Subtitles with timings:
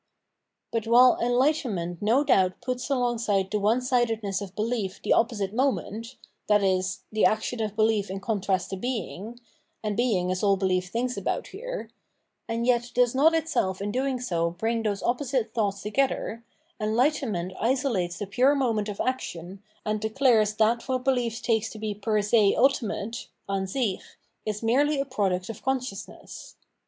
[0.71, 6.07] But while enhghtenment no doubt puts alongside the one sidedness of behef the opposite moment,
[6.07, 6.07] viz.
[6.07, 9.39] the The Struggle of EnligMenment with Superstition 575 action of belief in contrast to being—
[9.83, 11.91] and being is all belief thinks about here,—
[12.49, 16.43] and yet does not itself in doing so bring those opposite thoughts together,
[16.79, 21.77] en lightenment isolates the pure moment of action, and declares that what behef takes to
[21.77, 24.01] be per se ultimate (Ansich)
[24.47, 26.55] is merely a product of consciousness.